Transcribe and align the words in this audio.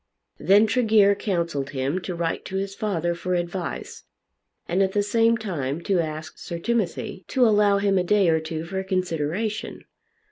Then 0.39 0.65
Tregear 0.65 1.13
counselled 1.13 1.69
him 1.77 2.01
to 2.01 2.15
write 2.15 2.43
to 2.45 2.55
his 2.55 2.73
father 2.73 3.13
for 3.13 3.35
advice, 3.35 4.03
and 4.67 4.81
at 4.81 4.93
the 4.93 5.03
same 5.03 5.37
time 5.37 5.79
to 5.81 5.99
ask 5.99 6.39
Sir 6.39 6.57
Timothy 6.57 7.23
to 7.27 7.45
allow 7.45 7.77
him 7.77 7.99
a 7.99 8.03
day 8.03 8.27
or 8.27 8.39
two 8.39 8.65
for 8.65 8.81
consideration. 8.83 9.85